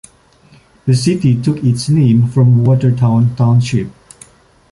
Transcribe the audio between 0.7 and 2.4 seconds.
The city took its name